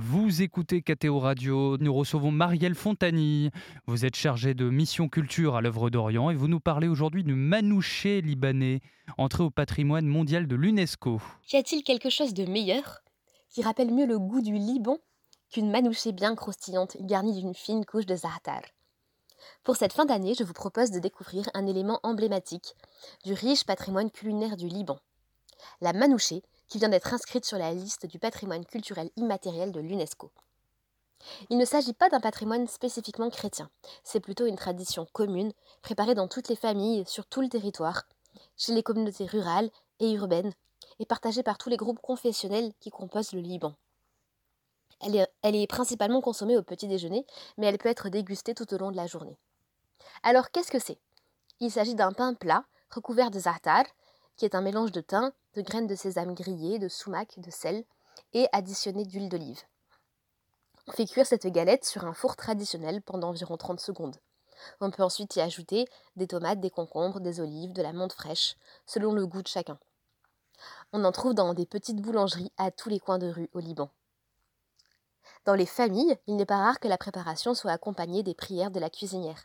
[0.00, 3.50] Vous écoutez KTO Radio, nous recevons Marielle Fontani.
[3.88, 7.34] Vous êtes chargée de mission culture à l'œuvre d'Orient et vous nous parlez aujourd'hui du
[7.34, 8.80] manouché libanais,
[9.16, 11.20] entré au patrimoine mondial de l'UNESCO.
[11.52, 13.00] Y a-t-il quelque chose de meilleur
[13.50, 14.98] qui rappelle mieux le goût du Liban
[15.50, 18.62] qu'une manouchée bien croustillante garnie d'une fine couche de za'atar?
[19.64, 22.76] Pour cette fin d'année, je vous propose de découvrir un élément emblématique
[23.24, 25.00] du riche patrimoine culinaire du Liban.
[25.80, 30.30] La manouchée qui vient d'être inscrite sur la liste du patrimoine culturel immatériel de l'UNESCO.
[31.50, 33.70] Il ne s'agit pas d'un patrimoine spécifiquement chrétien,
[34.04, 35.52] c'est plutôt une tradition commune,
[35.82, 38.04] préparée dans toutes les familles, sur tout le territoire,
[38.56, 40.52] chez les communautés rurales et urbaines,
[41.00, 43.74] et partagée par tous les groupes confessionnels qui composent le Liban.
[45.00, 47.24] Elle est, principalement consommée au petit déjeuner,
[47.56, 49.38] mais elle peut être dégustée tout au long de la journée.
[50.22, 50.98] Alors qu'est-ce que c'est?
[51.60, 53.84] Il s'agit d'un pain plat recouvert de za'atar,
[54.38, 57.84] qui est un mélange de thym, de graines de sésame grillées, de sumac, de sel
[58.32, 59.60] et additionné d'huile d'olive.
[60.86, 64.16] On fait cuire cette galette sur un four traditionnel pendant environ 30 secondes.
[64.80, 68.56] On peut ensuite y ajouter des tomates, des concombres, des olives, de la menthe fraîche,
[68.86, 69.78] selon le goût de chacun.
[70.92, 73.90] On en trouve dans des petites boulangeries à tous les coins de rue au Liban.
[75.44, 78.80] Dans les familles, il n'est pas rare que la préparation soit accompagnée des prières de
[78.80, 79.44] la cuisinière.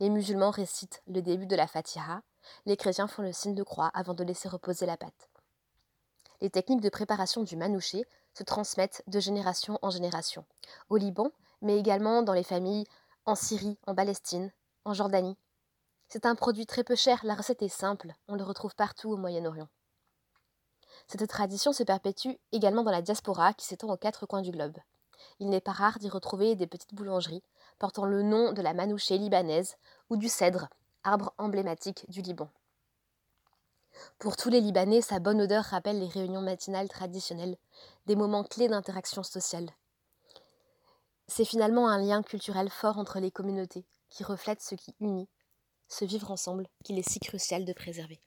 [0.00, 2.22] Les musulmans récitent le début de la Fatiha,
[2.66, 5.28] les chrétiens font le signe de croix avant de laisser reposer la pâte.
[6.40, 8.04] Les techniques de préparation du manouché
[8.34, 10.44] se transmettent de génération en génération,
[10.88, 11.30] au Liban,
[11.62, 12.86] mais également dans les familles
[13.24, 14.52] en Syrie, en Palestine,
[14.84, 15.36] en Jordanie.
[16.08, 19.16] C'est un produit très peu cher, la recette est simple, on le retrouve partout au
[19.16, 19.68] Moyen-Orient.
[21.06, 24.76] Cette tradition se perpétue également dans la diaspora qui s'étend aux quatre coins du globe.
[25.40, 27.42] Il n'est pas rare d'y retrouver des petites boulangeries
[27.78, 29.76] portant le nom de la manouchée libanaise
[30.10, 30.68] ou du cèdre,
[31.04, 32.50] arbre emblématique du Liban.
[34.18, 37.56] Pour tous les Libanais, sa bonne odeur rappelle les réunions matinales traditionnelles,
[38.06, 39.70] des moments clés d'interaction sociale.
[41.26, 45.28] C'est finalement un lien culturel fort entre les communautés, qui reflète ce qui unit,
[45.88, 48.20] ce vivre ensemble qu'il est si crucial de préserver.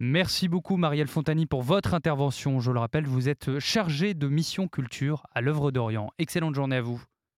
[0.00, 2.60] Merci beaucoup Marielle Fontani pour votre intervention.
[2.60, 6.10] Je le rappelle, vous êtes chargée de mission culture à l'œuvre d'Orient.
[6.18, 7.02] Excellente journée à vous.